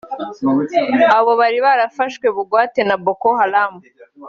Abo 1.17 1.31
bari 1.41 1.59
barafashwe 1.65 2.25
bugwate 2.35 2.79
na 2.87 2.95
Boko 3.03 3.27
Haram 3.39 3.73